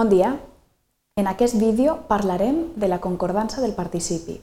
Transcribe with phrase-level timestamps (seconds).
[0.00, 0.40] Bon dia.
[1.14, 4.38] En aquest vídeo parlarem de la concordança del participi.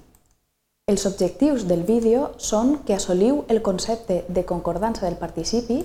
[0.86, 5.80] Els objectius del vídeo són que assoliu el concepte de concordança del participi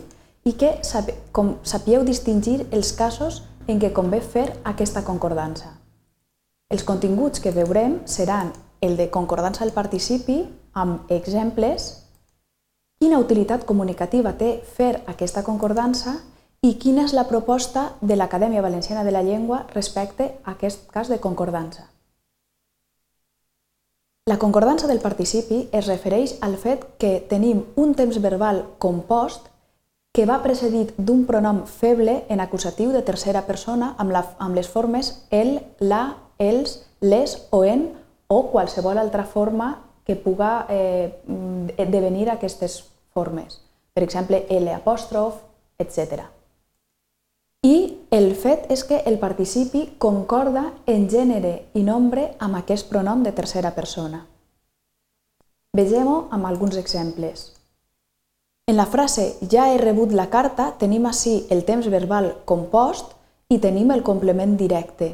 [0.45, 5.73] i que sapieu distingir els casos en què convé fer aquesta concordança.
[6.69, 8.53] Els continguts que veurem seran
[8.83, 10.43] el de concordança del participi
[10.75, 11.89] amb exemples,
[13.01, 16.19] quina utilitat comunicativa té fer aquesta concordança
[16.62, 21.09] i quina és la proposta de l'Acadèmia Valenciana de la Llengua respecte a aquest cas
[21.11, 21.88] de concordança?
[24.30, 29.48] La concordança del participi es refereix al fet que tenim un temps verbal compost
[30.15, 34.69] que va precedit d'un pronom feble en acusatiu de tercera persona amb, la, amb les
[34.71, 37.88] formes el, la, els, les o en
[38.29, 41.10] o qualsevol altra forma que puga eh,
[41.91, 43.59] devenir aquestes formes.
[43.93, 45.43] Per exemple, L apòstrof,
[45.83, 46.23] etc.
[47.62, 53.23] I el fet és que el participi concorda en gènere i nombre amb aquest pronom
[53.23, 54.24] de tercera persona.
[55.79, 57.52] Vegem-ho amb alguns exemples.
[58.66, 63.15] En la frase ja he rebut la carta tenim així el temps verbal compost
[63.49, 65.12] i tenim el complement directe.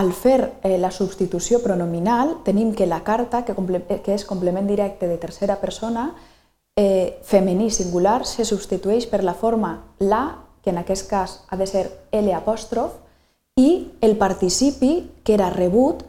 [0.00, 3.52] Al fer eh, la substitució pronominal tenim que la carta, que,
[4.00, 6.08] que és complement directe de tercera persona,
[6.76, 11.66] eh, femení singular, se substitueix per la forma la que en aquest cas ha de
[11.70, 12.96] ser L apòstrof,
[13.54, 16.02] i el participi, que era rebut,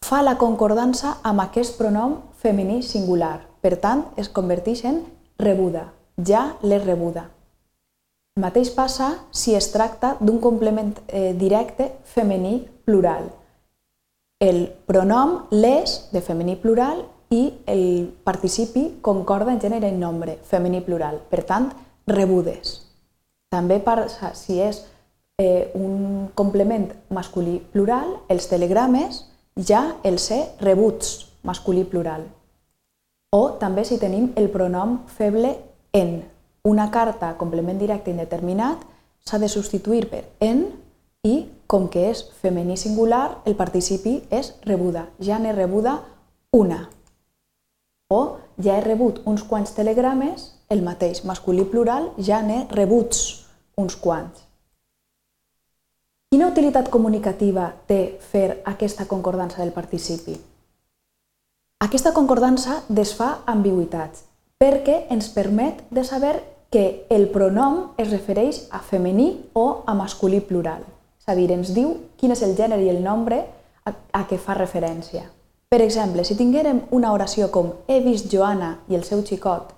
[0.00, 3.42] fa la concordança amb aquest pronom femení singular.
[3.60, 5.02] Per tant, es converteix en
[5.36, 5.90] rebuda.
[6.16, 7.26] Ja l'he rebuda.
[8.38, 13.28] El mateix passa si es tracta d'un complement eh, directe femení plural.
[14.40, 20.80] El pronom les, de femení plural, i el participi concorda en gènere i nombre, femení
[20.80, 21.20] plural.
[21.28, 21.74] Per tant,
[22.08, 22.87] rebudes.
[23.48, 24.82] També passa, si és
[25.40, 29.22] eh, un complement masculí plural, els telegrames
[29.56, 32.26] ja el sé rebuts masculí plural.
[33.32, 35.56] O també si tenim el pronom feble
[35.92, 36.22] en.
[36.68, 38.84] Una carta complement directe indeterminat
[39.24, 40.66] s'ha de substituir per en
[41.24, 45.08] i, com que és femení singular, el participi és rebuda.
[45.20, 45.98] Ja n'he rebuda
[46.52, 46.86] una.
[48.08, 53.44] O ja he rebut uns quants telegrames el mateix, masculí plural, ja n'he rebuts
[53.76, 54.44] uns quants.
[56.32, 60.36] Quina utilitat comunicativa té fer aquesta concordança del participi?
[61.84, 64.24] Aquesta concordança desfà ambigüitats
[64.60, 66.34] perquè ens permet de saber
[66.72, 70.80] que el pronom es refereix a femení o a masculí plural.
[71.20, 73.44] És a dir, ens diu quin és el gènere i el nombre
[73.84, 75.28] a, a què fa referència.
[75.68, 79.74] Per exemple, si tinguérem una oració com he vist Joana i el seu xicot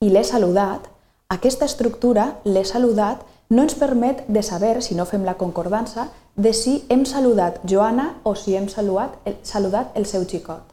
[0.00, 0.86] i l'he saludat,
[1.34, 6.54] aquesta estructura l'he saludat no ens permet de saber, si no fem la concordança, de
[6.56, 10.72] si hem saludat Joana o si hem saludat el, saludat el seu xicot.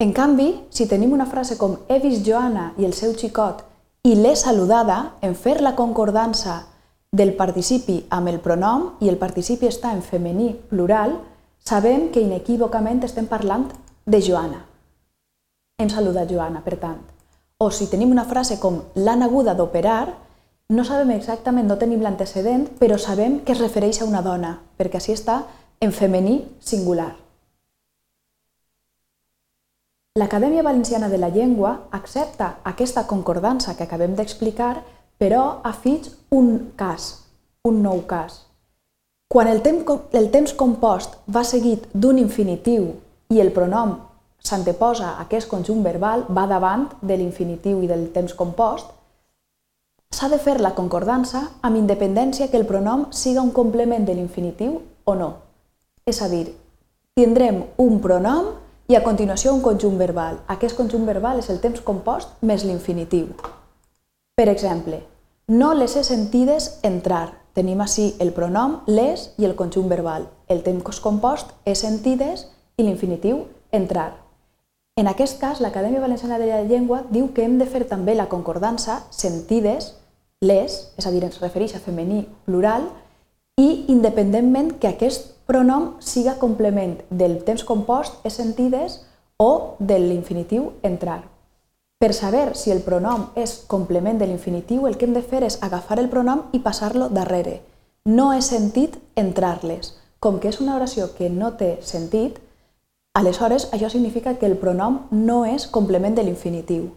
[0.00, 3.60] En canvi, si tenim una frase com he vist Joana i el seu xicot
[4.08, 6.62] i l'he saludada, en fer la concordança
[7.12, 11.16] del participi amb el pronom i el participi està en femení plural,
[11.58, 13.66] sabem que inequívocament estem parlant
[14.06, 14.64] de Joana.
[15.80, 17.00] Hem saludat Joana, per tant.
[17.58, 20.14] O si tenim una frase com l'han haguda d'operar,
[20.70, 25.00] no sabem exactament, no tenim l'antecedent, però sabem que es refereix a una dona, perquè
[25.00, 25.42] així està
[25.80, 27.10] en femení singular.
[30.14, 34.82] L'Acadèmia Valenciana de la Llengua accepta aquesta concordança que acabem d'explicar,
[35.20, 37.10] però afig un cas,
[37.68, 38.46] un nou cas.
[39.28, 39.84] Quan el temps,
[40.16, 42.88] el temps compost va seguit d'un infinitiu
[43.30, 43.98] i el pronom
[44.40, 48.88] s'anteposa aquest conjunt verbal, va davant de l'infinitiu i del temps compost,
[50.10, 54.80] s'ha de fer la concordança amb independència que el pronom siga un complement de l'infinitiu
[55.04, 55.30] o no.
[56.08, 56.48] És a dir,
[57.14, 58.54] tindrem un pronom
[58.88, 60.40] i a continuació un conjunt verbal.
[60.48, 63.28] Aquest conjunt verbal és el temps compost més l'infinitiu.
[64.40, 65.02] Per exemple,
[65.48, 67.26] no les he sentides entrar.
[67.52, 70.22] Tenim així el pronom les i el conjunt verbal.
[70.48, 72.46] El temps compost és sentides
[72.80, 74.14] i l'infinitiu entrar.
[74.96, 78.30] En aquest cas, l'Acadèmia Valenciana de la Llengua diu que hem de fer també la
[78.30, 79.90] concordança sentides,
[80.40, 82.86] les, és a dir, ens refereix a femení plural,
[83.60, 89.02] i independentment que aquest pronom siga complement del temps compost és sentides
[89.36, 91.20] o de l'infinitiu entrar.
[92.00, 95.58] Per saber si el pronom és complement de l'infinitiu, el que hem de fer és
[95.60, 97.60] agafar el pronom i passar-lo darrere.
[98.08, 99.98] No he sentit entrar-les.
[100.18, 102.40] Com que és una oració que no té sentit,
[103.12, 106.90] Aleshores, això significa que el pronom no és complement de l'infinitiu.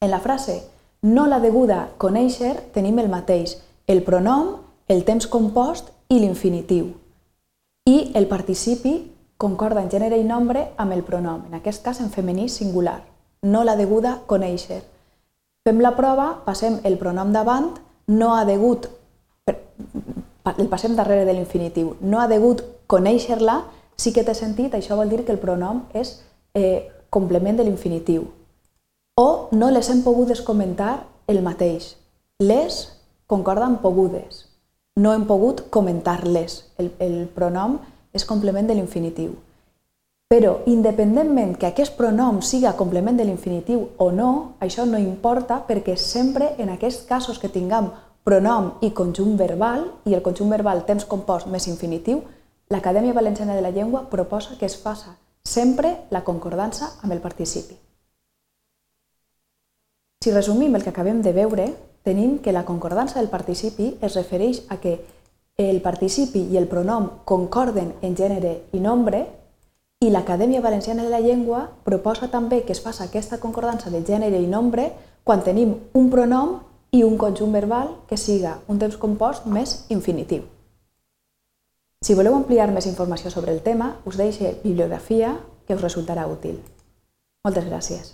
[0.00, 0.60] En la frase
[1.02, 3.56] no la deguda conèixer tenim el mateix,
[3.90, 6.92] el pronom, el temps compost i l'infinitiu.
[7.90, 8.94] I el participi
[9.36, 13.00] concorda en gènere i nombre amb el pronom, en aquest cas en femení singular.
[13.44, 14.80] No la deguda conèixer.
[15.64, 17.70] Fem la prova, passem el pronom davant,
[18.08, 18.88] no ha degut,
[19.54, 23.62] el passem darrere de l'infinitiu, no ha degut conèixer-la,
[23.96, 26.18] sí que té sentit, això vol dir que el pronom és
[26.56, 28.26] eh, complement de l'infinitiu.
[29.16, 31.94] O no les hem pogudes comentar el mateix.
[32.42, 32.80] Les
[33.30, 34.48] concorda amb pogudes.
[34.96, 36.64] No hem pogut comentar-les.
[36.78, 37.78] El, el pronom
[38.14, 39.36] és complement de l'infinitiu.
[40.34, 45.94] Però, independentment que aquest pronom siga complement de l'infinitiu o no, això no importa perquè
[45.94, 47.92] sempre en aquests casos que tinguem
[48.26, 52.24] pronom i conjunt verbal, i el conjunt verbal temps compost més infinitiu,
[52.66, 55.14] l'Acadèmia Valenciana de la Llengua proposa que es faça
[55.44, 57.78] sempre la concordança amb el participi.
[60.18, 61.68] Si resumim el que acabem de veure,
[62.02, 64.98] tenim que la concordança del participi es refereix a que
[65.62, 69.43] el participi i el pronom concorden en gènere i nombre
[70.04, 74.40] i l'Acadèmia Valenciana de la Llengua proposa també que es faça aquesta concordança de gènere
[74.42, 74.90] i nombre
[75.24, 76.58] quan tenim un pronom
[76.92, 80.44] i un conjunt verbal que siga un temps compost més infinitiu.
[82.04, 86.60] Si voleu ampliar més informació sobre el tema, us deixe bibliografia que us resultarà útil.
[87.48, 88.12] Moltes gràcies.